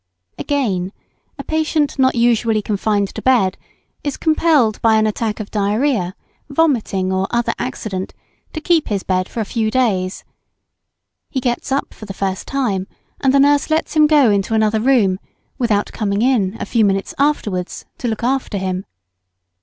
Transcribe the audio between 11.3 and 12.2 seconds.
gets up for the